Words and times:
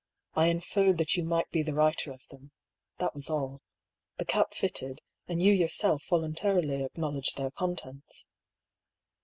"I 0.33 0.47
inferred 0.47 0.97
that 0.97 1.15
you 1.15 1.23
might 1.23 1.51
be 1.51 1.61
the 1.61 1.75
writer 1.75 2.11
of 2.11 2.25
them— 2.31 2.51
that 2.97 3.13
was 3.13 3.29
aU. 3.29 3.61
The 4.17 4.25
cap 4.25 4.55
fitted, 4.55 5.01
and 5.27 5.43
you 5.43 5.53
yourself 5.53 6.01
voluntarily 6.09 6.81
acknowledged 6.83 7.37
their 7.37 7.51
contents." 7.51 8.25